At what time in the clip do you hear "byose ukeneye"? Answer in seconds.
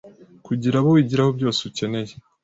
1.37-2.13